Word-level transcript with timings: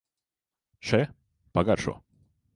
Še, 0.93 1.01
pagaršo! 1.59 1.97